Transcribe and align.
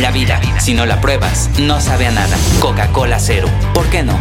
La 0.00 0.10
vida, 0.10 0.38
si 0.60 0.74
no 0.74 0.84
la 0.84 1.00
pruebas, 1.00 1.48
no 1.58 1.80
sabe 1.80 2.06
a 2.06 2.10
nada. 2.10 2.36
Coca-Cola 2.60 3.18
Cero. 3.18 3.48
¿Por 3.72 3.86
qué 3.86 4.02
no? 4.02 4.18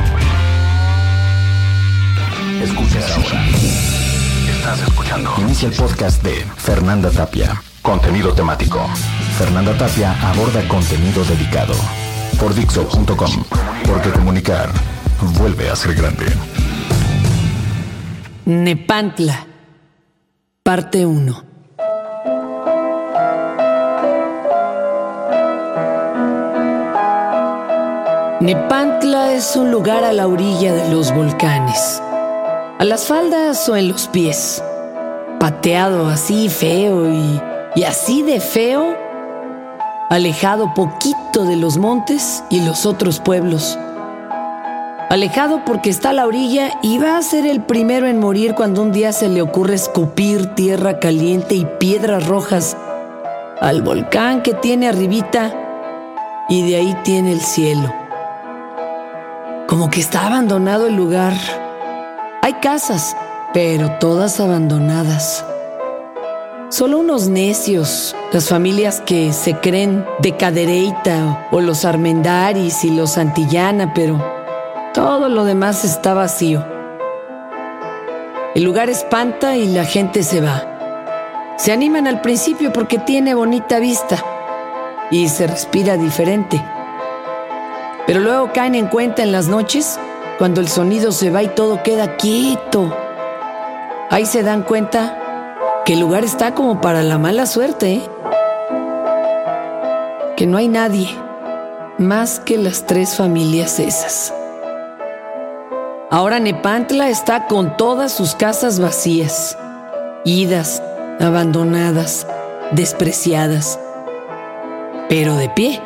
Escuchas 2.64 3.12
ahora. 3.12 3.46
Estás 4.50 4.80
escuchando. 4.88 5.34
Inicia 5.38 5.68
el 5.68 5.74
podcast 5.74 6.24
de 6.24 6.46
Fernanda 6.56 7.12
Tapia. 7.12 7.62
Contenido 7.82 8.34
temático. 8.34 8.88
Fernanda 9.38 9.78
Tapia 9.78 10.14
aborda 10.30 10.66
contenido 10.70 11.26
dedicado. 11.26 11.74
Por 12.40 12.54
Dixo.com. 12.54 13.44
Porque 13.86 14.12
comunicar 14.12 14.70
vuelve 15.38 15.70
a 15.70 15.76
ser 15.76 15.94
grande. 15.94 16.26
Nepantla. 18.46 19.46
Parte 20.64 21.06
1. 21.06 21.55
Nepantla 28.42 29.32
es 29.32 29.56
un 29.56 29.72
lugar 29.72 30.04
a 30.04 30.12
la 30.12 30.28
orilla 30.28 30.74
de 30.74 30.90
los 30.90 31.16
volcanes, 31.16 32.02
a 32.78 32.84
las 32.84 33.06
faldas 33.06 33.70
o 33.70 33.78
en 33.78 33.88
los 33.88 34.10
pies, 34.10 34.62
pateado 35.40 36.10
así 36.10 36.50
feo 36.50 37.10
y, 37.10 37.42
y 37.76 37.84
así 37.86 38.24
de 38.24 38.42
feo, 38.42 38.94
alejado 40.10 40.74
poquito 40.74 41.46
de 41.46 41.56
los 41.56 41.78
montes 41.78 42.44
y 42.50 42.60
los 42.60 42.86
otros 42.86 43.22
pueblos. 43.22 43.80
Alejado 45.10 45.64
porque 45.64 45.90
está 45.90 46.10
a 46.10 46.14
la 46.14 46.28
orilla 46.28 46.72
y 46.84 46.98
va 46.98 47.18
a 47.18 47.22
ser 47.22 47.46
el 47.46 47.62
primero 47.62 48.06
en 48.06 48.20
morir 48.20 48.54
cuando 48.54 48.82
un 48.82 48.92
día 48.92 49.14
se 49.14 49.30
le 49.30 49.42
ocurre 49.42 49.76
escupir 49.76 50.56
tierra 50.56 51.00
caliente 51.00 51.56
y 51.56 51.64
piedras 51.80 52.28
rojas 52.28 52.76
al 53.62 53.82
volcán 53.82 54.42
que 54.42 54.54
tiene 54.54 54.90
arribita 54.90 55.54
y 56.50 56.70
de 56.70 56.76
ahí 56.76 56.98
tiene 57.06 57.32
el 57.32 57.40
cielo. 57.40 58.05
Como 59.76 59.90
que 59.90 60.00
está 60.00 60.28
abandonado 60.28 60.88
el 60.88 60.96
lugar. 60.96 61.34
Hay 62.42 62.54
casas, 62.62 63.14
pero 63.54 63.92
todas 64.00 64.40
abandonadas. 64.40 65.44
Solo 66.70 67.00
unos 67.00 67.28
necios, 67.28 68.16
las 68.32 68.48
familias 68.48 69.02
que 69.02 69.34
se 69.34 69.56
creen 69.58 70.06
de 70.20 70.38
Cadereyta 70.38 71.50
o 71.52 71.60
los 71.60 71.84
Armendaris 71.84 72.86
y 72.86 72.92
los 72.92 73.12
Santillana, 73.12 73.94
pero 73.94 74.18
todo 74.94 75.28
lo 75.28 75.44
demás 75.44 75.84
está 75.84 76.14
vacío. 76.14 76.66
El 78.56 78.64
lugar 78.64 78.90
espanta 78.90 79.58
y 79.58 79.68
la 79.68 79.84
gente 79.84 80.24
se 80.24 80.40
va. 80.40 81.54
Se 81.58 81.74
animan 81.74 82.08
al 82.08 82.22
principio 82.22 82.72
porque 82.72 82.98
tiene 82.98 83.36
bonita 83.36 83.80
vista 83.80 84.24
y 85.12 85.28
se 85.28 85.48
respira 85.48 85.98
diferente. 85.98 86.64
Pero 88.08 88.20
luego 88.20 88.52
caen 88.54 88.76
en 88.76 88.88
cuenta 88.88 89.24
en 89.24 89.32
las 89.32 89.48
noches, 89.48 90.00
cuando 90.38 90.62
el 90.62 90.68
sonido 90.68 91.12
se 91.12 91.32
va 91.32 91.42
y 91.44 91.48
todo 91.48 91.82
queda 91.82 92.18
quieto. 92.18 92.96
Ahí 94.12 94.26
se 94.26 94.44
dan 94.44 94.64
cuenta 94.64 95.82
que 95.86 95.94
el 95.94 96.02
lugar 96.02 96.24
está 96.24 96.54
como 96.54 96.82
para 96.82 97.02
la 97.04 97.18
mala 97.18 97.46
suerte, 97.46 97.94
¿eh? 97.94 98.02
que 100.38 100.46
no 100.46 100.58
hay 100.58 100.68
nadie 100.68 101.10
más 101.98 102.40
que 102.40 102.58
las 102.58 102.86
tres 102.86 103.16
familias 103.16 103.80
esas. 103.80 104.34
Ahora 106.12 106.40
Nepantla 106.40 107.10
está 107.10 107.48
con 107.48 107.78
todas 107.78 108.12
sus 108.12 108.36
casas 108.36 108.80
vacías, 108.80 109.58
idas, 110.24 110.84
abandonadas, 111.20 112.28
despreciadas, 112.72 113.80
pero 115.10 115.36
de 115.36 115.50
pie 115.50 115.82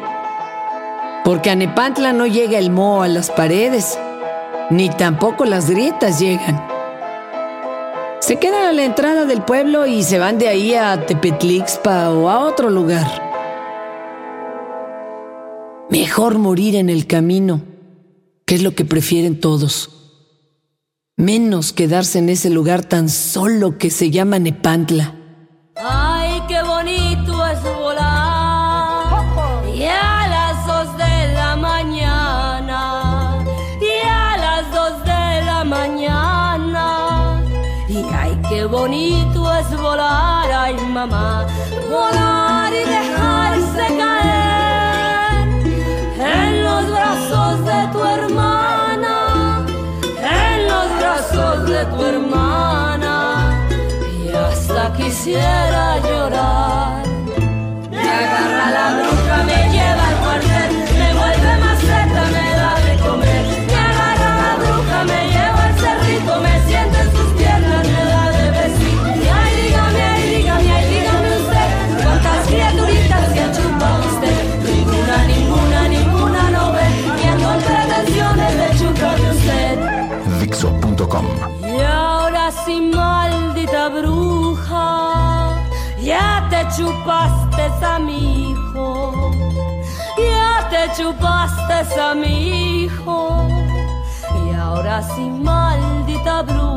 porque 1.24 1.50
a 1.50 1.56
Nepantla 1.56 2.14
no 2.14 2.26
llega 2.26 2.58
el 2.58 2.72
moho 2.72 3.04
a 3.04 3.08
las 3.08 3.30
paredes, 3.30 3.98
ni 4.70 4.90
tampoco 4.90 5.46
las 5.46 5.70
grietas 5.70 6.20
llegan. 6.20 6.66
Se 8.20 8.38
quedan 8.38 8.64
a 8.66 8.72
la 8.74 8.84
entrada 8.84 9.26
del 9.26 9.42
pueblo 9.42 9.88
y 9.88 10.04
se 10.04 10.20
van 10.20 10.38
de 10.38 10.48
ahí 10.48 10.76
a 10.76 11.06
Tepetlixpa 11.06 12.12
o 12.12 12.30
a 12.30 12.40
otro 12.40 12.70
lugar. 12.70 13.08
Mejor 15.90 16.38
morir 16.38 16.76
en 16.76 16.90
el 16.90 17.08
camino, 17.08 17.62
que 18.46 18.56
es 18.56 18.62
lo 18.62 18.76
que 18.76 18.86
prefieren 18.86 19.40
todos. 19.40 19.90
Menos 21.18 21.74
quedarse 21.74 22.20
en 22.20 22.30
ese 22.30 22.50
lugar 22.50 22.86
tan 22.86 23.10
solo 23.10 23.78
que 23.78 23.90
se 23.90 24.12
llama 24.12 24.38
Nepantla. 24.38 25.16
Mamá. 41.00 41.48
Volar 41.90 42.74
y 42.74 42.84
dejarse 42.98 43.86
caer 44.02 45.48
en 46.38 46.64
los 46.64 46.84
brazos 46.96 47.66
de 47.70 47.80
tu 47.94 48.00
hermana. 48.16 49.16
En 50.44 50.58
los 50.72 50.88
brazos 51.00 51.70
de 51.70 51.86
tu 51.92 52.04
hermana 52.12 53.16
y 54.18 54.30
hasta 54.30 54.94
quisiera 54.94 55.86
llorar. 56.08 56.99
Sí, 95.02 95.30
maldita 95.30 96.44
bruja, 96.44 96.69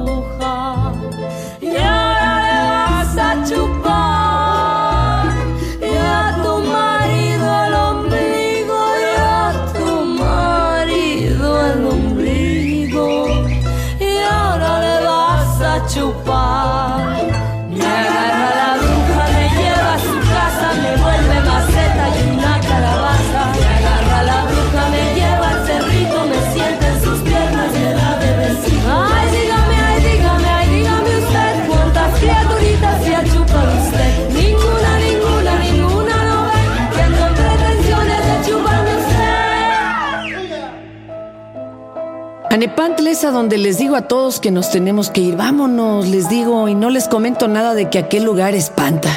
A 42.53 42.59
Nepantla 42.59 43.09
es 43.09 43.25
a 43.25 43.31
donde 43.31 43.57
les 43.57 43.79
digo 43.79 43.97
a 43.97 44.03
todos 44.03 44.39
que 44.39 44.51
nos 44.51 44.71
tenemos 44.71 45.09
que 45.09 45.23
ir. 45.23 45.37
Vámonos, 45.37 46.07
les 46.07 46.29
digo, 46.29 46.69
y 46.69 46.75
no 46.75 46.91
les 46.91 47.09
comento 47.09 47.49
nada 47.49 47.73
de 47.73 47.89
que 47.89 47.99
aquel 47.99 48.25
lugar 48.25 48.55
espanta. 48.55 49.09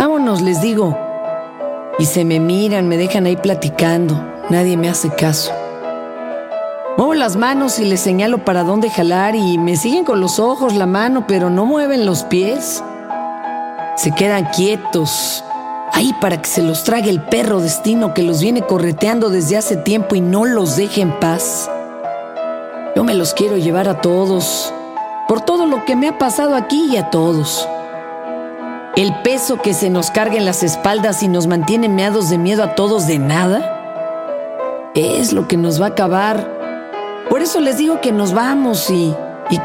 Vámonos, 0.00 0.42
les 0.42 0.60
digo. 0.60 0.98
Y 2.00 2.06
se 2.06 2.24
me 2.24 2.40
miran, 2.40 2.88
me 2.88 2.96
dejan 2.96 3.26
ahí 3.26 3.36
platicando. 3.36 4.20
Nadie 4.50 4.76
me 4.76 4.88
hace 4.88 5.10
caso. 5.10 5.52
Muevo 6.96 7.14
las 7.14 7.36
manos 7.36 7.78
y 7.78 7.84
les 7.84 8.00
señalo 8.00 8.44
para 8.44 8.64
dónde 8.64 8.90
jalar 8.90 9.36
y 9.36 9.56
me 9.58 9.76
siguen 9.76 10.04
con 10.04 10.20
los 10.20 10.40
ojos, 10.40 10.74
la 10.74 10.86
mano, 10.86 11.28
pero 11.28 11.50
no 11.50 11.66
mueven 11.66 12.04
los 12.04 12.24
pies. 12.24 12.82
Se 13.94 14.10
quedan 14.10 14.46
quietos, 14.46 15.44
ahí 15.92 16.12
para 16.20 16.42
que 16.42 16.48
se 16.48 16.62
los 16.62 16.82
trague 16.82 17.10
el 17.10 17.22
perro 17.22 17.60
destino 17.60 18.12
que 18.12 18.24
los 18.24 18.40
viene 18.40 18.62
correteando 18.62 19.30
desde 19.30 19.56
hace 19.56 19.76
tiempo 19.76 20.16
y 20.16 20.20
no 20.20 20.46
los 20.46 20.74
deje 20.74 21.00
en 21.00 21.20
paz. 21.20 21.70
Yo 22.94 23.04
me 23.04 23.14
los 23.14 23.32
quiero 23.32 23.56
llevar 23.56 23.88
a 23.88 24.00
todos, 24.02 24.72
por 25.26 25.40
todo 25.40 25.66
lo 25.66 25.84
que 25.86 25.96
me 25.96 26.08
ha 26.08 26.18
pasado 26.18 26.54
aquí 26.54 26.90
y 26.92 26.96
a 26.98 27.10
todos. 27.10 27.68
el 28.96 29.14
peso 29.22 29.56
que 29.62 29.72
se 29.72 29.88
nos 29.88 30.10
carga 30.10 30.36
en 30.36 30.44
las 30.44 30.62
espaldas 30.62 31.22
y 31.22 31.28
nos 31.28 31.46
mantiene 31.46 31.88
meados 31.88 32.28
de 32.28 32.36
miedo 32.36 32.62
a 32.62 32.74
todos 32.74 33.06
de 33.06 33.18
nada, 33.18 34.90
es 34.94 35.32
lo 35.32 35.48
que 35.48 35.56
nos 35.56 35.80
va 35.80 35.86
a 35.86 35.88
acabar. 35.90 36.46
Por 37.30 37.40
eso 37.40 37.60
les 37.60 37.78
digo 37.78 38.02
que 38.02 38.12
nos 38.12 38.34
vamos 38.34 38.90
y, 38.90 39.14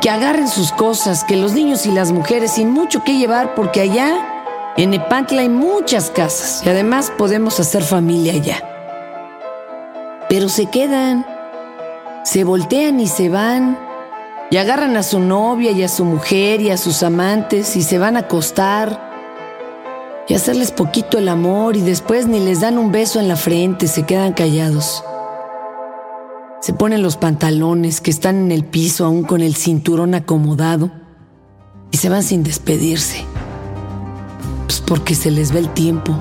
que 0.01 0.09
agarren 0.09 0.47
sus 0.47 0.71
cosas, 0.71 1.25
que 1.25 1.35
los 1.35 1.51
niños 1.51 1.85
y 1.85 1.91
las 1.91 2.13
mujeres 2.13 2.51
sin 2.51 2.71
mucho 2.71 3.03
que 3.03 3.17
llevar, 3.17 3.53
porque 3.55 3.81
allá 3.81 4.73
en 4.77 4.93
Epantla 4.93 5.41
hay 5.41 5.49
muchas 5.49 6.09
casas 6.09 6.61
y 6.65 6.69
además 6.69 7.11
podemos 7.17 7.59
hacer 7.59 7.83
familia 7.83 8.33
allá. 8.33 8.63
Pero 10.29 10.47
se 10.47 10.67
quedan, 10.67 11.25
se 12.27 12.43
voltean 12.43 12.99
y 12.99 13.07
se 13.07 13.29
van, 13.29 13.79
y 14.51 14.57
agarran 14.57 14.97
a 14.97 15.03
su 15.03 15.21
novia 15.21 15.71
y 15.71 15.81
a 15.83 15.87
su 15.87 16.03
mujer 16.03 16.59
y 16.59 16.71
a 16.71 16.75
sus 16.75 17.01
amantes 17.01 17.77
y 17.77 17.83
se 17.83 17.99
van 17.99 18.17
a 18.17 18.21
acostar 18.21 20.25
y 20.27 20.33
hacerles 20.33 20.71
poquito 20.71 21.19
el 21.19 21.29
amor 21.29 21.77
y 21.77 21.81
después 21.81 22.27
ni 22.27 22.41
les 22.41 22.59
dan 22.59 22.77
un 22.77 22.91
beso 22.91 23.21
en 23.21 23.29
la 23.29 23.37
frente, 23.37 23.87
se 23.87 24.03
quedan 24.03 24.33
callados. 24.33 25.05
Se 26.59 26.73
ponen 26.73 27.01
los 27.01 27.15
pantalones 27.15 28.01
que 28.01 28.11
están 28.11 28.35
en 28.35 28.51
el 28.51 28.65
piso 28.65 29.05
aún 29.05 29.23
con 29.23 29.39
el 29.39 29.55
cinturón 29.55 30.13
acomodado 30.13 30.91
y 31.91 31.97
se 31.97 32.09
van 32.09 32.23
sin 32.23 32.43
despedirse. 32.43 33.23
Pues 34.65 34.81
porque 34.81 35.15
se 35.15 35.31
les 35.31 35.53
ve 35.53 35.59
el 35.59 35.69
tiempo. 35.69 36.13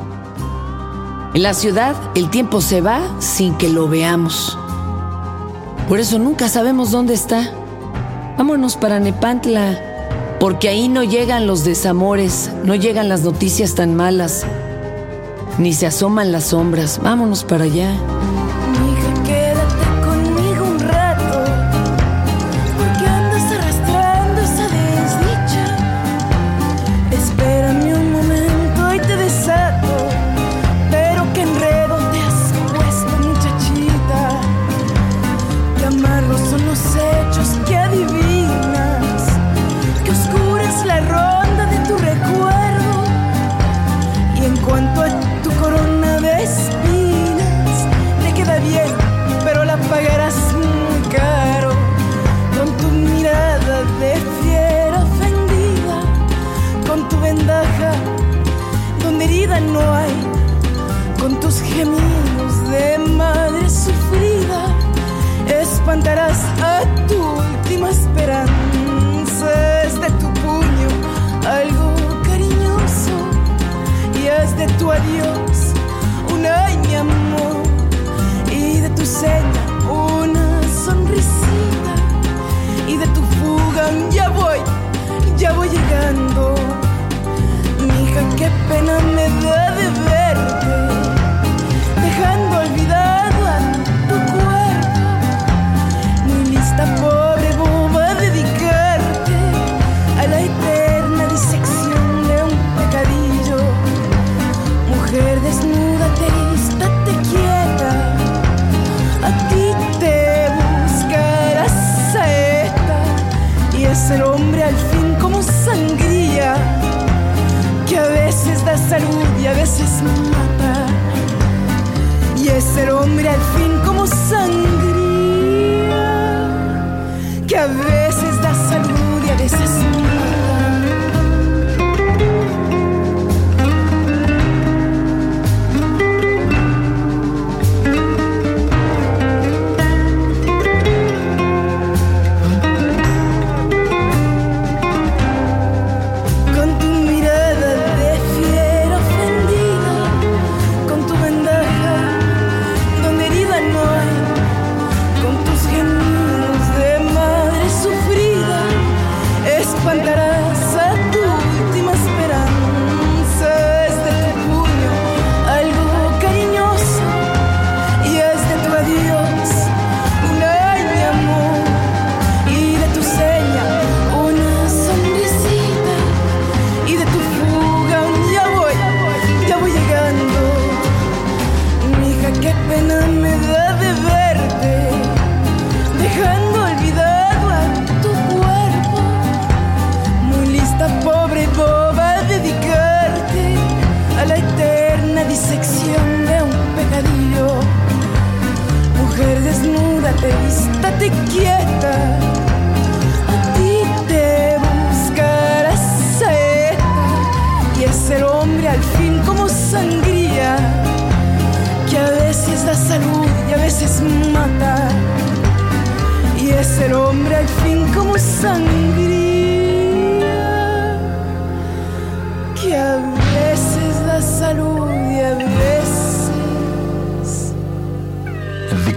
En 1.34 1.42
la 1.42 1.52
ciudad 1.52 1.96
el 2.14 2.30
tiempo 2.30 2.60
se 2.60 2.80
va 2.80 3.00
sin 3.18 3.54
que 3.54 3.68
lo 3.68 3.88
veamos. 3.88 4.56
Por 5.88 6.00
eso 6.00 6.18
nunca 6.18 6.48
sabemos 6.48 6.90
dónde 6.90 7.14
está. 7.14 7.52
Vámonos 8.36 8.76
para 8.76 8.98
Nepantla, 8.98 9.80
porque 10.40 10.68
ahí 10.68 10.88
no 10.88 11.04
llegan 11.04 11.46
los 11.46 11.64
desamores, 11.64 12.50
no 12.64 12.74
llegan 12.74 13.08
las 13.08 13.22
noticias 13.22 13.74
tan 13.74 13.94
malas, 13.94 14.44
ni 15.58 15.72
se 15.72 15.86
asoman 15.86 16.32
las 16.32 16.44
sombras. 16.46 17.00
Vámonos 17.02 17.44
para 17.44 17.64
allá. 17.64 17.94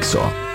Nexo. 0.10 0.49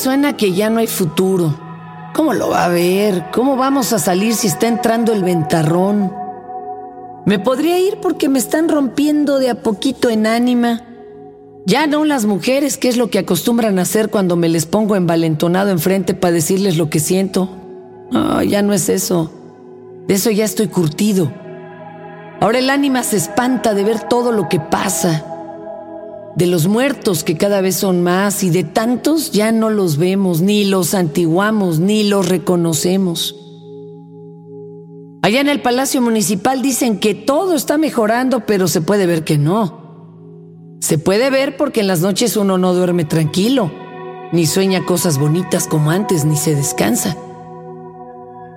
Suena 0.00 0.36
que 0.36 0.52
ya 0.52 0.70
no 0.70 0.78
hay 0.78 0.86
futuro. 0.86 1.54
¿Cómo 2.14 2.32
lo 2.32 2.48
va 2.48 2.64
a 2.64 2.68
ver? 2.68 3.26
¿Cómo 3.32 3.56
vamos 3.56 3.92
a 3.92 3.98
salir 3.98 4.34
si 4.34 4.46
está 4.46 4.66
entrando 4.66 5.12
el 5.12 5.22
ventarrón? 5.22 6.12
Me 7.26 7.38
podría 7.38 7.78
ir 7.78 7.98
porque 8.00 8.28
me 8.28 8.38
están 8.38 8.68
rompiendo 8.68 9.38
de 9.38 9.50
a 9.50 9.62
poquito 9.62 10.08
en 10.10 10.26
ánima. 10.26 10.82
Ya 11.66 11.86
no 11.86 12.04
las 12.04 12.24
mujeres, 12.24 12.78
que 12.78 12.88
es 12.88 12.96
lo 12.96 13.10
que 13.10 13.18
acostumbran 13.18 13.78
a 13.78 13.82
hacer 13.82 14.08
cuando 14.08 14.34
me 14.36 14.48
les 14.48 14.66
pongo 14.66 14.96
envalentonado 14.96 15.70
enfrente 15.70 16.14
para 16.14 16.32
decirles 16.32 16.78
lo 16.78 16.88
que 16.88 16.98
siento. 16.98 17.50
Ah, 18.12 18.42
ya 18.42 18.62
no 18.62 18.72
es 18.72 18.88
eso. 18.88 19.30
De 20.08 20.14
eso 20.14 20.30
ya 20.30 20.44
estoy 20.44 20.68
curtido. 20.68 21.30
Ahora 22.40 22.58
el 22.58 22.70
ánima 22.70 23.02
se 23.02 23.18
espanta 23.18 23.74
de 23.74 23.84
ver 23.84 24.00
todo 24.00 24.32
lo 24.32 24.48
que 24.48 24.58
pasa. 24.58 25.29
De 26.40 26.46
los 26.46 26.68
muertos 26.68 27.22
que 27.22 27.36
cada 27.36 27.60
vez 27.60 27.76
son 27.76 28.02
más 28.02 28.42
y 28.44 28.48
de 28.48 28.64
tantos 28.64 29.30
ya 29.30 29.52
no 29.52 29.68
los 29.68 29.98
vemos, 29.98 30.40
ni 30.40 30.64
los 30.64 30.94
antiguamos, 30.94 31.80
ni 31.80 32.02
los 32.02 32.30
reconocemos. 32.30 33.36
Allá 35.20 35.42
en 35.42 35.50
el 35.50 35.60
Palacio 35.60 36.00
Municipal 36.00 36.62
dicen 36.62 36.98
que 36.98 37.14
todo 37.14 37.54
está 37.54 37.76
mejorando, 37.76 38.46
pero 38.46 38.68
se 38.68 38.80
puede 38.80 39.04
ver 39.04 39.22
que 39.22 39.36
no. 39.36 40.78
Se 40.80 40.96
puede 40.96 41.28
ver 41.28 41.58
porque 41.58 41.80
en 41.80 41.88
las 41.88 42.00
noches 42.00 42.38
uno 42.38 42.56
no 42.56 42.72
duerme 42.72 43.04
tranquilo, 43.04 43.70
ni 44.32 44.46
sueña 44.46 44.86
cosas 44.86 45.18
bonitas 45.18 45.66
como 45.66 45.90
antes, 45.90 46.24
ni 46.24 46.36
se 46.36 46.54
descansa. 46.54 47.18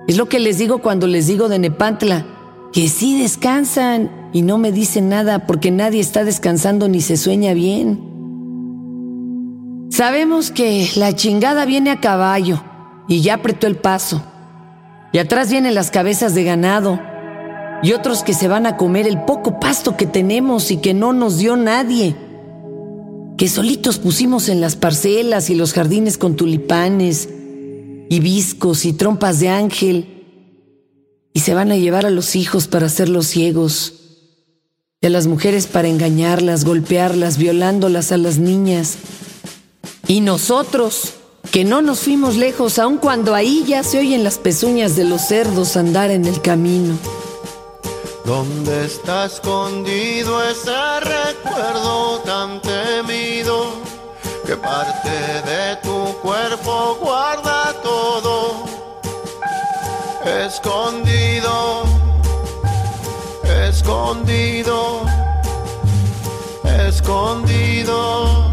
Es 0.08 0.16
lo 0.16 0.30
que 0.30 0.38
les 0.38 0.56
digo 0.56 0.78
cuando 0.78 1.06
les 1.06 1.26
digo 1.26 1.50
de 1.50 1.58
Nepantla, 1.58 2.33
que 2.74 2.88
sí 2.88 3.16
descansan 3.16 4.10
y 4.32 4.42
no 4.42 4.58
me 4.58 4.72
dicen 4.72 5.08
nada 5.08 5.46
porque 5.46 5.70
nadie 5.70 6.00
está 6.00 6.24
descansando 6.24 6.88
ni 6.88 7.00
se 7.00 7.16
sueña 7.16 7.54
bien. 7.54 8.00
Sabemos 9.90 10.50
que 10.50 10.88
la 10.96 11.12
chingada 11.12 11.66
viene 11.66 11.92
a 11.92 12.00
caballo 12.00 12.60
y 13.06 13.20
ya 13.20 13.34
apretó 13.34 13.68
el 13.68 13.76
paso. 13.76 14.24
Y 15.12 15.18
atrás 15.18 15.52
vienen 15.52 15.76
las 15.76 15.92
cabezas 15.92 16.34
de 16.34 16.42
ganado 16.42 16.98
y 17.84 17.92
otros 17.92 18.24
que 18.24 18.34
se 18.34 18.48
van 18.48 18.66
a 18.66 18.76
comer 18.76 19.06
el 19.06 19.22
poco 19.22 19.60
pasto 19.60 19.96
que 19.96 20.06
tenemos 20.06 20.72
y 20.72 20.78
que 20.78 20.94
no 20.94 21.12
nos 21.12 21.38
dio 21.38 21.56
nadie. 21.56 22.16
Que 23.38 23.46
solitos 23.46 24.00
pusimos 24.00 24.48
en 24.48 24.60
las 24.60 24.74
parcelas 24.74 25.48
y 25.48 25.54
los 25.54 25.74
jardines 25.74 26.18
con 26.18 26.34
tulipanes, 26.34 27.28
hibiscos 28.10 28.84
y 28.84 28.94
trompas 28.94 29.38
de 29.38 29.50
ángel. 29.50 30.13
Y 31.34 31.40
se 31.40 31.52
van 31.52 31.70
a 31.70 31.76
llevar 31.76 32.06
a 32.06 32.10
los 32.10 32.36
hijos 32.36 32.66
para 32.66 32.86
hacerlos 32.86 33.26
ciegos. 33.26 33.92
Y 35.02 35.06
a 35.06 35.10
las 35.10 35.26
mujeres 35.26 35.66
para 35.66 35.88
engañarlas, 35.88 36.64
golpearlas, 36.64 37.36
violándolas 37.36 38.10
a 38.10 38.16
las 38.16 38.38
niñas. 38.38 38.96
Y 40.08 40.22
nosotros 40.22 41.12
que 41.50 41.64
no 41.64 41.82
nos 41.82 42.00
fuimos 42.00 42.36
lejos, 42.36 42.78
aun 42.78 42.98
cuando 42.98 43.34
ahí 43.34 43.64
ya 43.66 43.82
se 43.82 43.98
oyen 43.98 44.24
las 44.24 44.38
pezuñas 44.38 44.96
de 44.96 45.04
los 45.04 45.20
cerdos 45.22 45.76
andar 45.76 46.10
en 46.10 46.24
el 46.24 46.40
camino. 46.40 46.96
¿Dónde 48.24 48.86
está 48.86 49.26
escondido 49.26 50.42
ese 50.48 51.00
recuerdo 51.00 52.20
tan 52.20 52.62
temido? 52.62 53.74
Que 54.46 54.56
parte 54.56 55.10
de 55.10 55.76
tu 55.82 56.16
cuerpo 56.22 56.98
guarda. 57.00 57.63
Escondido, 60.24 61.84
escondido, 63.68 65.04
escondido. 66.64 68.43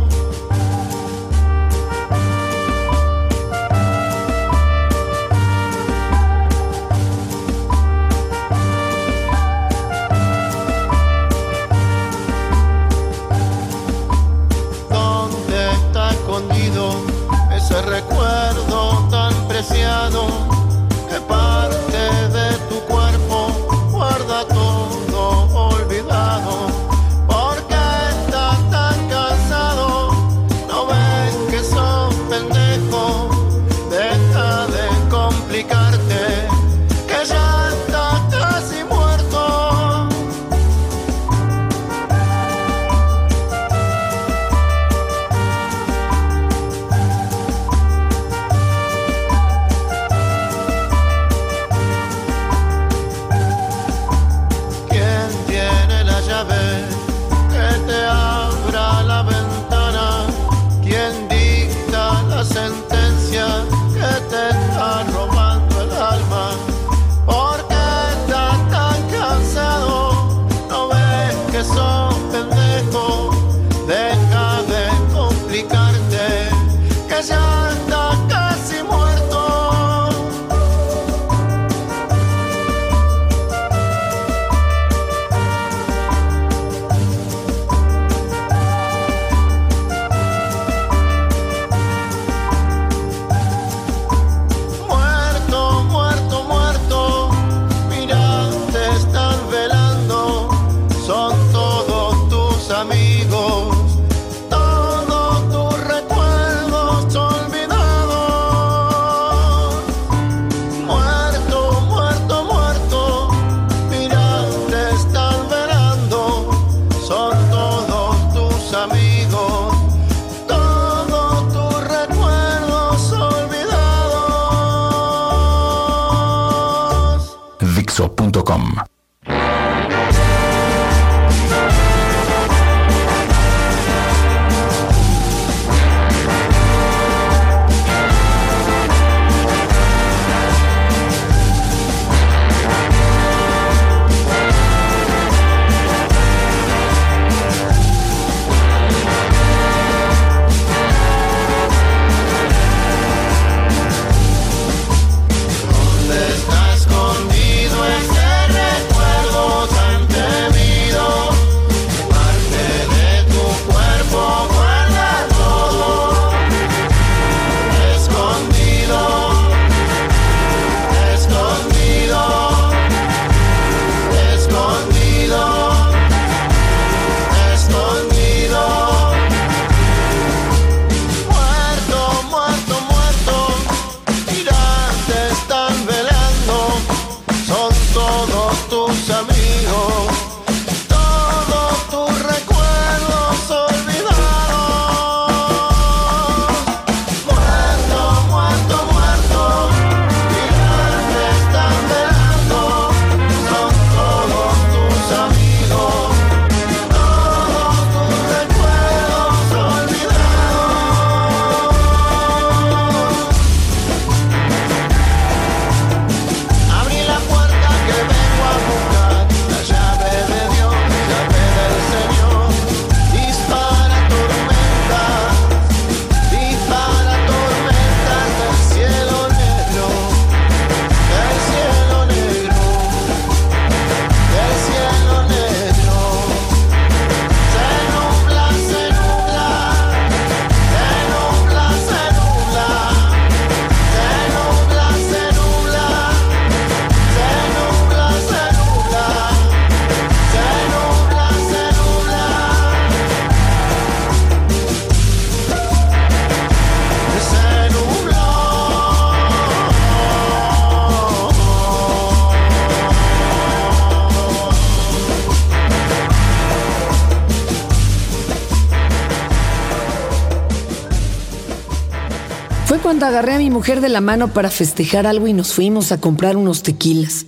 Fue 272.72 272.80
cuando 272.80 273.06
agarré 273.06 273.34
a 273.34 273.38
mi 273.38 273.50
mujer 273.50 273.82
de 273.82 273.90
la 273.90 274.00
mano 274.00 274.30
para 274.30 274.50
festejar 274.50 275.06
algo 275.06 275.28
y 275.28 275.34
nos 275.34 275.54
fuimos 275.54 275.92
a 275.92 276.00
comprar 276.00 276.38
unos 276.38 276.63
tequilas. 276.63 277.25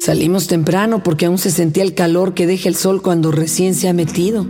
Salimos 0.00 0.46
temprano 0.46 1.02
porque 1.02 1.26
aún 1.26 1.36
se 1.36 1.50
sentía 1.50 1.82
el 1.82 1.92
calor 1.92 2.32
que 2.32 2.46
deja 2.46 2.70
el 2.70 2.74
sol 2.74 3.02
cuando 3.02 3.32
recién 3.32 3.74
se 3.74 3.90
ha 3.90 3.92
metido. 3.92 4.46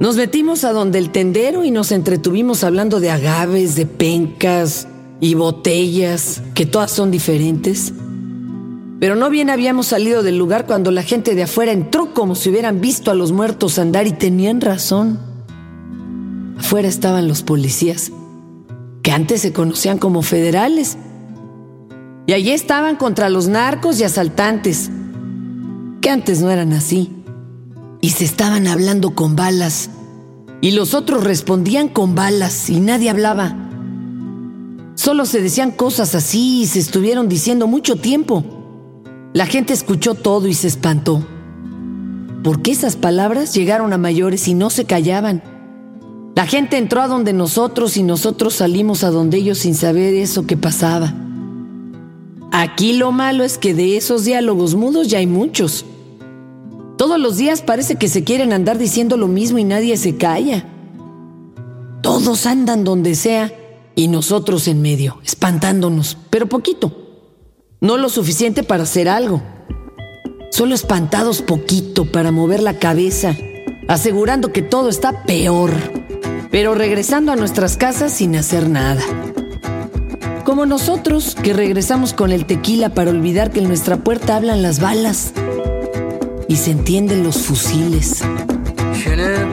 Nos 0.00 0.16
metimos 0.16 0.64
a 0.64 0.72
donde 0.72 0.98
el 0.98 1.10
tendero 1.10 1.64
y 1.64 1.70
nos 1.70 1.92
entretuvimos 1.92 2.64
hablando 2.64 2.98
de 2.98 3.10
agaves, 3.10 3.76
de 3.76 3.84
pencas 3.84 4.88
y 5.20 5.34
botellas, 5.34 6.40
que 6.54 6.64
todas 6.64 6.90
son 6.90 7.10
diferentes. 7.10 7.92
Pero 9.00 9.16
no 9.16 9.28
bien 9.28 9.50
habíamos 9.50 9.88
salido 9.88 10.22
del 10.22 10.38
lugar 10.38 10.64
cuando 10.64 10.90
la 10.92 11.02
gente 11.02 11.34
de 11.34 11.42
afuera 11.42 11.72
entró 11.72 12.14
como 12.14 12.36
si 12.36 12.48
hubieran 12.48 12.80
visto 12.80 13.10
a 13.10 13.14
los 13.14 13.32
muertos 13.32 13.78
andar 13.78 14.06
y 14.06 14.12
tenían 14.12 14.62
razón. 14.62 15.27
Afuera 16.58 16.88
estaban 16.88 17.28
los 17.28 17.42
policías, 17.42 18.12
que 19.02 19.12
antes 19.12 19.42
se 19.42 19.52
conocían 19.52 19.98
como 19.98 20.22
federales. 20.22 20.96
Y 22.26 22.32
allí 22.32 22.50
estaban 22.50 22.96
contra 22.96 23.30
los 23.30 23.48
narcos 23.48 24.00
y 24.00 24.04
asaltantes, 24.04 24.90
que 26.00 26.10
antes 26.10 26.40
no 26.40 26.50
eran 26.50 26.72
así 26.72 27.14
y 28.00 28.10
se 28.10 28.24
estaban 28.24 28.66
hablando 28.66 29.14
con 29.14 29.36
balas. 29.36 29.90
Y 30.60 30.72
los 30.72 30.94
otros 30.94 31.24
respondían 31.24 31.88
con 31.88 32.14
balas 32.14 32.68
y 32.68 32.80
nadie 32.80 33.10
hablaba. 33.10 33.56
Solo 34.94 35.26
se 35.26 35.40
decían 35.40 35.70
cosas 35.70 36.14
así 36.14 36.62
y 36.62 36.66
se 36.66 36.80
estuvieron 36.80 37.28
diciendo 37.28 37.66
mucho 37.66 37.96
tiempo. 37.96 38.44
La 39.32 39.46
gente 39.46 39.72
escuchó 39.72 40.14
todo 40.14 40.48
y 40.48 40.54
se 40.54 40.66
espantó. 40.66 41.24
Porque 42.42 42.72
esas 42.72 42.96
palabras 42.96 43.54
llegaron 43.54 43.92
a 43.92 43.98
mayores 43.98 44.48
y 44.48 44.54
no 44.54 44.70
se 44.70 44.84
callaban. 44.84 45.42
La 46.38 46.46
gente 46.46 46.78
entró 46.78 47.02
a 47.02 47.08
donde 47.08 47.32
nosotros 47.32 47.96
y 47.96 48.04
nosotros 48.04 48.54
salimos 48.54 49.02
a 49.02 49.10
donde 49.10 49.38
ellos 49.38 49.58
sin 49.58 49.74
saber 49.74 50.14
eso 50.14 50.46
que 50.46 50.56
pasaba. 50.56 51.12
Aquí 52.52 52.92
lo 52.92 53.10
malo 53.10 53.42
es 53.42 53.58
que 53.58 53.74
de 53.74 53.96
esos 53.96 54.24
diálogos 54.24 54.76
mudos 54.76 55.08
ya 55.08 55.18
hay 55.18 55.26
muchos. 55.26 55.84
Todos 56.96 57.18
los 57.18 57.38
días 57.38 57.60
parece 57.60 57.96
que 57.96 58.06
se 58.06 58.22
quieren 58.22 58.52
andar 58.52 58.78
diciendo 58.78 59.16
lo 59.16 59.26
mismo 59.26 59.58
y 59.58 59.64
nadie 59.64 59.96
se 59.96 60.16
calla. 60.16 60.64
Todos 62.02 62.46
andan 62.46 62.84
donde 62.84 63.16
sea 63.16 63.52
y 63.96 64.06
nosotros 64.06 64.68
en 64.68 64.80
medio, 64.80 65.18
espantándonos, 65.24 66.18
pero 66.30 66.48
poquito. 66.48 66.92
No 67.80 67.96
lo 67.96 68.08
suficiente 68.08 68.62
para 68.62 68.84
hacer 68.84 69.08
algo. 69.08 69.42
Solo 70.52 70.76
espantados 70.76 71.42
poquito 71.42 72.04
para 72.04 72.30
mover 72.30 72.62
la 72.62 72.78
cabeza, 72.78 73.34
asegurando 73.88 74.52
que 74.52 74.62
todo 74.62 74.88
está 74.88 75.24
peor, 75.24 75.72
pero 76.50 76.74
regresando 76.74 77.32
a 77.32 77.36
nuestras 77.36 77.76
casas 77.76 78.12
sin 78.12 78.36
hacer 78.36 78.68
nada. 78.68 79.02
Como 80.44 80.66
nosotros 80.66 81.36
que 81.42 81.52
regresamos 81.52 82.14
con 82.14 82.32
el 82.32 82.46
tequila 82.46 82.90
para 82.90 83.10
olvidar 83.10 83.50
que 83.50 83.60
en 83.60 83.68
nuestra 83.68 83.98
puerta 83.98 84.36
hablan 84.36 84.62
las 84.62 84.80
balas 84.80 85.32
y 86.48 86.56
se 86.56 86.70
entienden 86.70 87.22
los 87.22 87.38
fusiles. 87.38 88.22
Je 88.98 89.16
n'ai. 89.16 89.48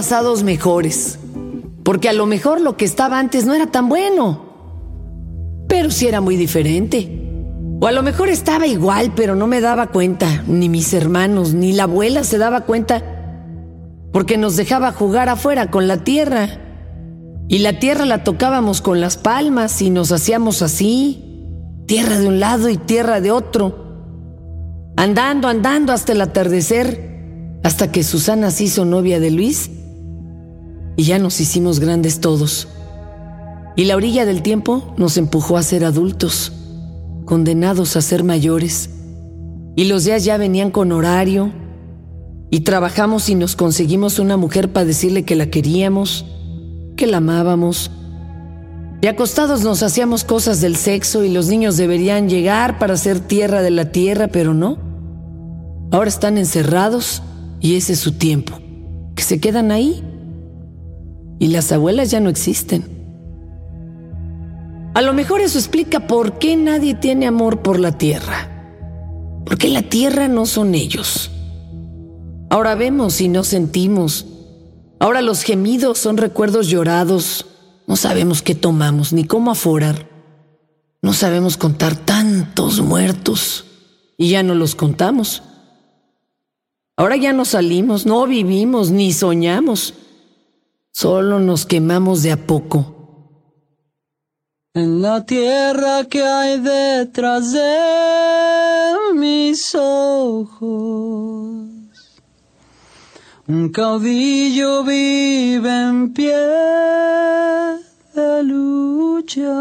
Pasados 0.00 0.44
mejores, 0.44 1.18
porque 1.84 2.08
a 2.08 2.14
lo 2.14 2.24
mejor 2.24 2.62
lo 2.62 2.74
que 2.78 2.86
estaba 2.86 3.18
antes 3.18 3.44
no 3.44 3.52
era 3.52 3.66
tan 3.66 3.90
bueno, 3.90 4.46
pero 5.68 5.90
sí 5.90 6.06
era 6.06 6.22
muy 6.22 6.36
diferente. 6.36 7.28
O 7.82 7.86
a 7.86 7.92
lo 7.92 8.02
mejor 8.02 8.30
estaba 8.30 8.66
igual, 8.66 9.12
pero 9.14 9.36
no 9.36 9.46
me 9.46 9.60
daba 9.60 9.88
cuenta, 9.88 10.42
ni 10.46 10.70
mis 10.70 10.94
hermanos, 10.94 11.52
ni 11.52 11.74
la 11.74 11.82
abuela 11.82 12.24
se 12.24 12.38
daba 12.38 12.62
cuenta, 12.62 13.02
porque 14.10 14.38
nos 14.38 14.56
dejaba 14.56 14.92
jugar 14.92 15.28
afuera 15.28 15.70
con 15.70 15.86
la 15.86 15.98
tierra. 15.98 16.48
Y 17.48 17.58
la 17.58 17.78
tierra 17.78 18.06
la 18.06 18.24
tocábamos 18.24 18.80
con 18.80 19.02
las 19.02 19.18
palmas 19.18 19.82
y 19.82 19.90
nos 19.90 20.12
hacíamos 20.12 20.62
así, 20.62 21.44
tierra 21.86 22.18
de 22.18 22.26
un 22.26 22.40
lado 22.40 22.70
y 22.70 22.78
tierra 22.78 23.20
de 23.20 23.32
otro. 23.32 24.94
Andando, 24.96 25.46
andando 25.46 25.92
hasta 25.92 26.12
el 26.12 26.22
atardecer, 26.22 27.58
hasta 27.62 27.92
que 27.92 28.02
Susana 28.02 28.50
se 28.50 28.64
hizo 28.64 28.86
novia 28.86 29.20
de 29.20 29.30
Luis 29.30 29.72
y 31.00 31.04
ya 31.04 31.18
nos 31.18 31.40
hicimos 31.40 31.80
grandes 31.80 32.20
todos. 32.20 32.68
Y 33.74 33.84
la 33.84 33.96
orilla 33.96 34.26
del 34.26 34.42
tiempo 34.42 34.92
nos 34.98 35.16
empujó 35.16 35.56
a 35.56 35.62
ser 35.62 35.82
adultos, 35.82 36.52
condenados 37.24 37.96
a 37.96 38.02
ser 38.02 38.22
mayores. 38.22 38.90
Y 39.76 39.84
los 39.84 40.04
días 40.04 40.26
ya 40.26 40.36
venían 40.36 40.70
con 40.70 40.92
horario, 40.92 41.52
y 42.50 42.60
trabajamos 42.60 43.30
y 43.30 43.34
nos 43.34 43.56
conseguimos 43.56 44.18
una 44.18 44.36
mujer 44.36 44.74
para 44.74 44.84
decirle 44.84 45.24
que 45.24 45.36
la 45.36 45.46
queríamos, 45.46 46.26
que 46.98 47.06
la 47.06 47.16
amábamos. 47.16 47.90
Y 49.00 49.06
acostados 49.06 49.64
nos 49.64 49.82
hacíamos 49.82 50.22
cosas 50.22 50.60
del 50.60 50.76
sexo 50.76 51.24
y 51.24 51.30
los 51.30 51.48
niños 51.48 51.78
deberían 51.78 52.28
llegar 52.28 52.78
para 52.78 52.98
ser 52.98 53.20
tierra 53.20 53.62
de 53.62 53.70
la 53.70 53.90
tierra, 53.90 54.28
pero 54.28 54.52
no. 54.52 54.76
Ahora 55.92 56.10
están 56.10 56.36
encerrados 56.36 57.22
y 57.58 57.76
ese 57.76 57.94
es 57.94 58.00
su 58.00 58.12
tiempo, 58.12 58.60
que 59.14 59.22
se 59.22 59.40
quedan 59.40 59.72
ahí 59.72 60.04
y 61.40 61.48
las 61.48 61.72
abuelas 61.72 62.12
ya 62.12 62.20
no 62.20 62.28
existen. 62.28 62.84
A 64.94 65.02
lo 65.02 65.12
mejor 65.14 65.40
eso 65.40 65.58
explica 65.58 66.06
por 66.06 66.38
qué 66.38 66.54
nadie 66.54 66.94
tiene 66.94 67.26
amor 67.26 67.62
por 67.62 67.80
la 67.80 67.96
tierra, 67.98 69.42
porque 69.46 69.68
la 69.68 69.82
tierra 69.82 70.28
no 70.28 70.46
son 70.46 70.74
ellos. 70.76 71.30
Ahora 72.50 72.74
vemos 72.74 73.20
y 73.20 73.28
no 73.28 73.42
sentimos. 73.42 74.26
Ahora 74.98 75.22
los 75.22 75.42
gemidos 75.42 75.98
son 75.98 76.18
recuerdos 76.18 76.68
llorados. 76.68 77.46
No 77.86 77.96
sabemos 77.96 78.42
qué 78.42 78.54
tomamos 78.54 79.12
ni 79.12 79.24
cómo 79.24 79.50
aforar. 79.50 80.08
No 81.00 81.14
sabemos 81.14 81.56
contar 81.56 81.96
tantos 81.96 82.80
muertos 82.82 83.64
y 84.18 84.28
ya 84.28 84.42
no 84.42 84.54
los 84.54 84.74
contamos. 84.74 85.42
Ahora 86.96 87.16
ya 87.16 87.32
no 87.32 87.46
salimos, 87.46 88.04
no 88.04 88.26
vivimos 88.26 88.90
ni 88.90 89.14
soñamos. 89.14 89.94
Solo 91.02 91.40
nos 91.40 91.64
quemamos 91.64 92.22
de 92.22 92.30
a 92.32 92.36
poco. 92.36 92.78
En 94.74 95.00
la 95.00 95.24
tierra 95.24 96.04
que 96.04 96.22
hay 96.22 96.60
detrás 96.60 97.52
de 97.52 99.14
mis 99.14 99.74
ojos, 99.74 100.60
un 103.48 103.70
caudillo 103.72 104.84
vive 104.84 105.72
en 105.88 106.12
pie 106.12 106.36
de 108.14 108.42
lucha 108.42 109.56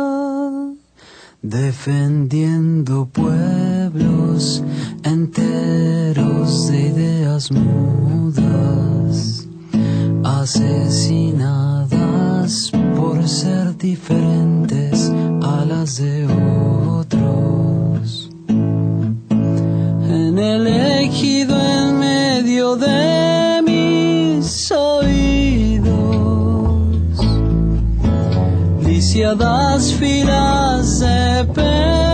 defendiendo 1.42 3.06
pueblos 3.06 4.62
enteros 5.04 6.68
de 6.68 6.82
ideas 6.82 7.50
mudas, 7.50 8.99
asesinadas 10.38 12.72
por 12.96 13.28
ser 13.28 13.76
diferentes 13.78 15.12
a 15.42 15.66
las 15.66 15.98
de 15.98 16.28
otros. 16.28 18.30
En 18.48 20.38
el 20.38 20.68
ejido 20.68 21.60
en 21.60 21.98
medio 22.00 22.76
de 22.76 23.64
mis 23.66 24.72
oídos, 24.72 25.90
lisiadas 28.86 29.94
filas 29.94 31.00
de 31.00 31.46
pensamientos 31.46 32.09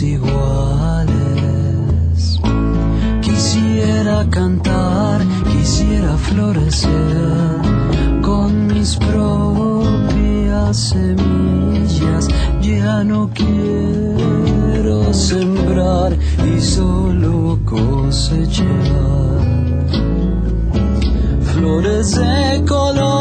iguales. 0.00 1.10
Quisiera 3.20 4.24
cantar, 4.30 5.20
quisiera 5.52 6.16
florecer 6.16 7.60
con 8.22 8.68
mis 8.68 8.96
propias 8.96 10.76
semillas. 10.78 12.28
Ya 12.62 13.04
no 13.04 13.28
quiero 13.34 15.12
sembrar 15.12 16.16
y 16.46 16.60
solo 16.60 17.58
cosechar 17.66 18.72
flores 21.52 22.16
de 22.16 22.64
color 22.66 23.11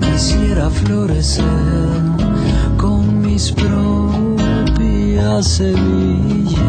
quisiera 0.00 0.68
florecer 0.68 1.44
con 2.76 3.22
mis 3.22 3.50
propias 3.52 5.46
semillas. 5.46 6.60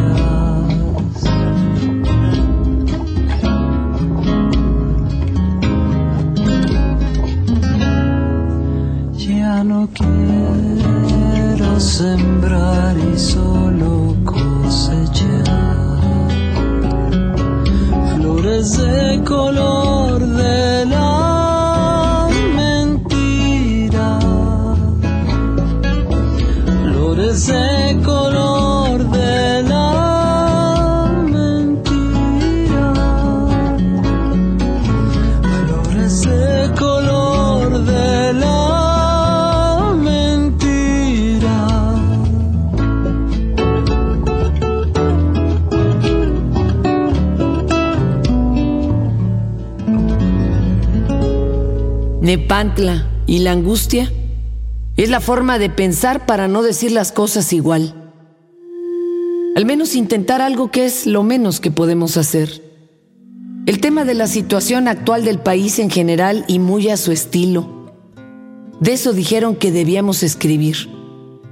Ya 9.18 9.64
no 9.64 9.90
quiero 9.94 11.80
sembrar 11.80 12.96
y 12.98 13.20
solo 13.20 14.16
cosechar 14.24 15.52
Nepantla 52.32 53.10
y 53.28 53.40
la 53.40 53.52
angustia 53.52 54.10
es 54.96 55.10
la 55.10 55.20
forma 55.20 55.60
de 55.60 55.70
pensar 55.70 56.26
para 56.26 56.48
no 56.48 56.64
decir 56.64 56.94
las 56.94 57.12
cosas 57.12 57.52
igual. 57.52 58.14
Al 59.58 59.66
menos 59.66 59.96
intentar 59.96 60.42
algo 60.42 60.72
que 60.72 60.86
es 60.86 61.06
lo 61.06 61.24
menos 61.24 61.60
que 61.60 61.72
podemos 61.72 62.16
hacer. 62.16 62.64
El 63.66 63.82
tema 63.82 64.06
de 64.06 64.14
la 64.14 64.28
situación 64.28 64.88
actual 64.88 65.26
del 65.26 65.40
país 65.40 65.78
en 65.78 65.90
general 65.90 66.46
y 66.48 66.60
muy 66.60 66.88
a 66.88 66.96
su 66.96 67.12
estilo. 67.12 67.92
De 68.80 68.94
eso 68.94 69.12
dijeron 69.12 69.58
que 69.58 69.74
debíamos 69.74 70.24
escribir. 70.24 70.88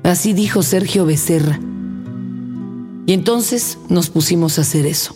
Así 0.04 0.32
dijo 0.32 0.63
Sergio 0.63 1.06
Becerra. 1.06 1.60
Y 3.06 3.12
entonces 3.12 3.80
nos 3.89 4.10
pusimos 4.10 4.58
a 4.58 4.62
hacer 4.62 4.86
eso. 4.86 5.13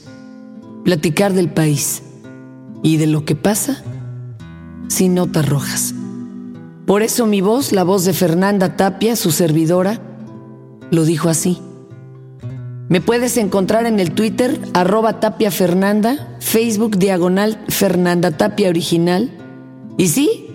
Platicar 0.84 1.32
del 1.32 1.50
país 1.50 2.04
y 2.82 2.98
de 2.98 3.08
lo 3.08 3.24
que 3.24 3.38
pasa 3.38 3.82
sin 4.88 5.16
notas 5.16 5.48
rojas. 5.48 5.94
Por 6.86 7.02
eso 7.02 7.26
mi 7.26 7.42
voz, 7.42 7.72
la 7.72 7.84
voz 7.84 8.06
de 8.06 8.14
Fernanda 8.14 8.76
Tapia, 8.76 9.16
su 9.16 9.32
servidora, 9.32 10.02
lo 10.92 11.06
dijo 11.06 11.30
así. 11.30 11.60
Me 12.90 13.02
puedes 13.02 13.38
encontrar 13.38 13.86
en 13.86 14.00
el 14.00 14.12
Twitter 14.12 14.60
arroba 14.74 15.20
Tapia 15.20 15.50
Fernanda, 15.50 16.38
Facebook 16.40 16.98
diagonal 16.98 17.64
Fernanda 17.70 18.32
Tapia 18.32 18.70
Original. 18.70 19.32
Y 19.98 20.10
sí, 20.10 20.48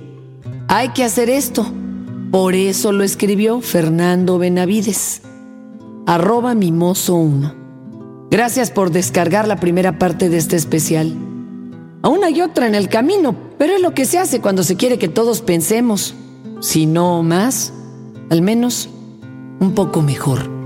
hay 0.69 0.91
que 0.91 1.05
hacer 1.05 1.31
esto. 1.31 1.67
Por 2.31 2.55
eso 2.55 2.93
lo 2.93 3.03
escribió 3.03 3.63
Fernando 3.63 4.39
Benavides. 4.39 5.23
Arroba 6.07 6.55
Mimoso 6.55 7.15
1. 7.17 7.55
Gracias 8.31 8.71
por 8.71 8.91
descargar 8.91 9.49
la 9.49 9.57
primera 9.57 9.99
parte 9.99 10.29
de 10.29 10.37
este 10.37 10.57
especial. 10.57 11.17
Aún 12.09 12.25
hay 12.25 12.41
otra 12.41 12.67
en 12.67 12.75
el 12.75 12.89
camino, 12.89 13.37
pero 13.59 13.75
es 13.75 13.83
lo 13.83 13.93
que 13.93 14.07
se 14.07 14.19
hace 14.19 14.41
cuando 14.41 14.63
se 14.63 14.77
quiere 14.77 14.99
que 14.99 15.09
todos 15.09 15.43
pensemos. 15.43 16.15
Si 16.63 16.87
no 16.87 17.23
más, 17.23 17.71
al 18.31 18.41
menos 18.41 18.89
un 19.61 19.75
poco 19.75 20.01
mejor. 20.01 20.58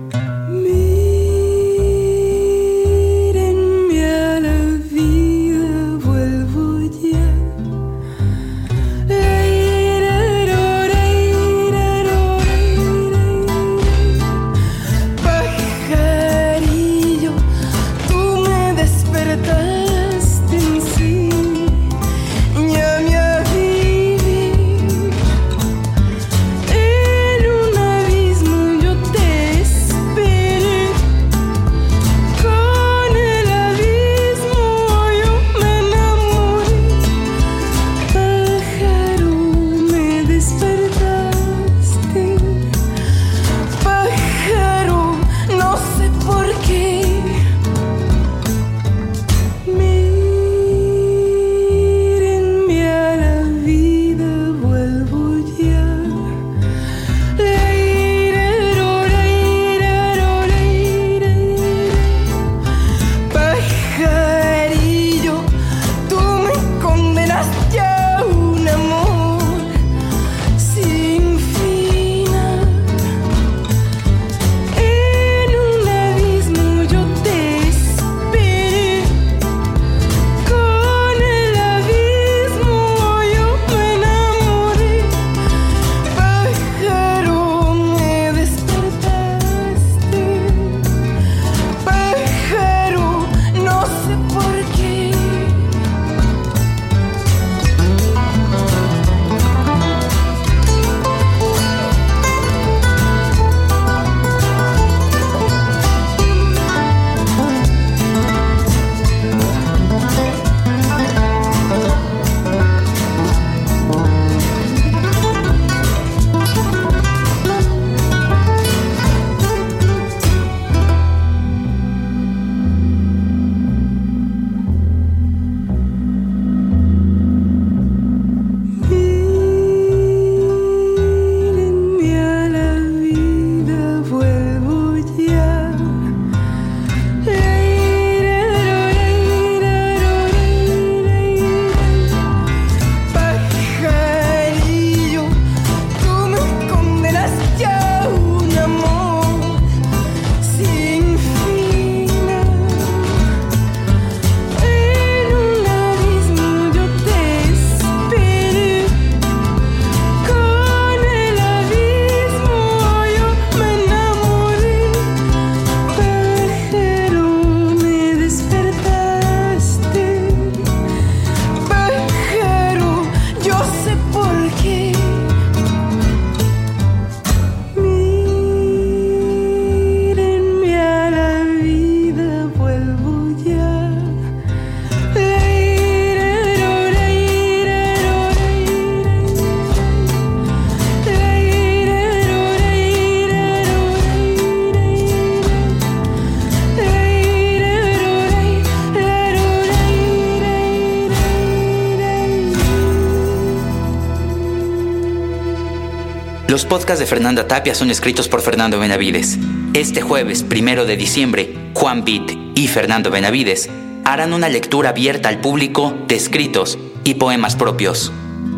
Los 206.52 206.66
podcasts 206.66 207.00
de 207.00 207.06
Fernanda 207.06 207.48
Tapia 207.48 207.74
son 207.74 207.90
escritos 207.90 208.28
por 208.28 208.42
Fernando 208.42 208.78
Benavides. 208.78 209.38
Este 209.72 210.02
jueves, 210.02 210.42
primero 210.42 210.84
de 210.84 210.98
diciembre, 210.98 211.56
Juan 211.72 212.04
Beat 212.04 212.32
y 212.54 212.68
Fernando 212.68 213.10
Benavides 213.10 213.70
harán 214.04 214.34
una 214.34 214.50
lectura 214.50 214.90
abierta 214.90 215.30
al 215.30 215.40
público 215.40 215.96
de 216.08 216.16
escritos 216.16 216.78
y 217.04 217.14
poemas 217.14 217.56
propios. 217.56 218.12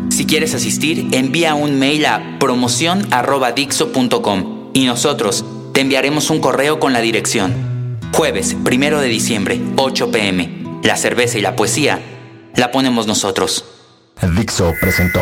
Si 0.09 0.25
quieres 0.25 0.53
asistir, 0.53 1.07
envía 1.13 1.55
un 1.55 1.79
mail 1.79 2.05
a 2.05 2.37
promoción.dixo.com 2.37 4.71
y 4.73 4.83
nosotros 4.83 5.45
te 5.71 5.79
enviaremos 5.79 6.29
un 6.29 6.41
correo 6.41 6.81
con 6.81 6.91
la 6.91 6.99
dirección. 6.99 7.97
Jueves, 8.11 8.57
primero 8.65 8.99
de 8.99 9.07
diciembre, 9.07 9.61
8 9.77 10.11
pm. 10.11 10.81
La 10.83 10.97
cerveza 10.97 11.37
y 11.37 11.41
la 11.41 11.55
poesía 11.55 12.01
la 12.57 12.71
ponemos 12.71 13.07
nosotros. 13.07 13.63
Dixo 14.35 14.73
presentó 14.81 15.21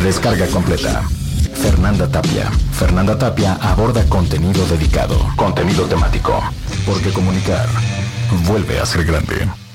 Descarga 0.00 0.46
completa. 0.46 1.02
Fernanda 1.62 2.06
Tapia. 2.06 2.50
Fernanda 2.72 3.16
Tapia 3.16 3.54
aborda 3.60 4.04
contenido 4.08 4.64
dedicado. 4.66 5.18
Contenido 5.36 5.86
temático. 5.86 6.32
Porque 6.84 7.10
comunicar 7.10 7.66
vuelve 8.44 8.78
a 8.78 8.86
ser 8.86 9.04
grande. 9.04 9.65